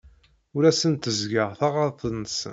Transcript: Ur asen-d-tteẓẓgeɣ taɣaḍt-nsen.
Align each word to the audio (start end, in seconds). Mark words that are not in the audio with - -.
Ur 0.55 0.63
asen-d-tteẓẓgeɣ 0.65 1.49
taɣaḍt-nsen. 1.59 2.49